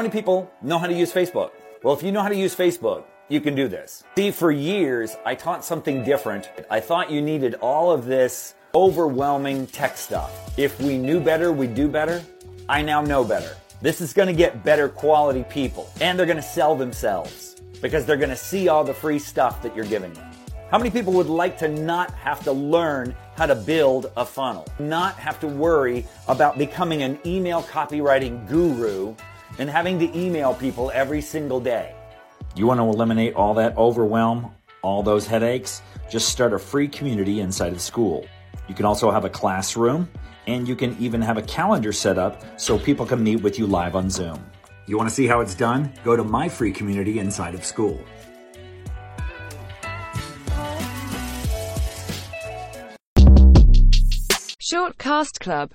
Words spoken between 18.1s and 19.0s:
going to see all the